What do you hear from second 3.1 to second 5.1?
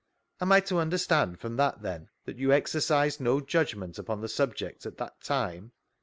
no judgment upon the subject at